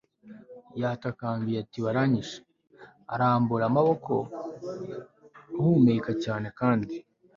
yatakambiye 0.81 1.57
ati 1.63 1.79
'baranyishe,' 1.81 2.41
arambura 3.13 3.63
amaboko, 3.69 4.13
ahumeka 5.57 6.11
cyane 6.23 6.47
kandi 6.59 6.93